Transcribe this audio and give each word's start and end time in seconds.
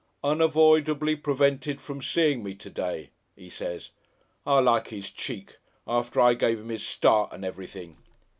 "'Unavoidably 0.23 1.15
prevented 1.15 1.79
from 1.79 2.01
seein' 2.01 2.41
me 2.41 2.55
to 2.55 2.71
day,' 2.71 3.11
'e 3.37 3.49
says. 3.51 3.91
I 4.47 4.57
like 4.59 4.91
'is 4.91 5.11
cheek. 5.11 5.57
After 5.85 6.19
I 6.19 6.33
give 6.33 6.57
'im 6.57 6.71
'is 6.71 6.83
start 6.83 7.31
and 7.31 7.45
everything." 7.45 7.97